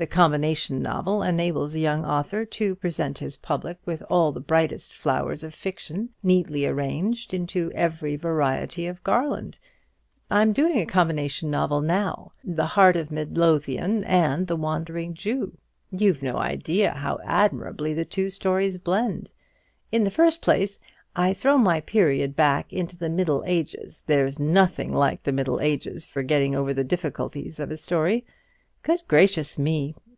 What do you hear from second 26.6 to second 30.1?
the difficulties of a story. Good gracious me!